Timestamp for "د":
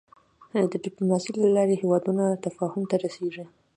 0.61-0.61, 0.71-0.73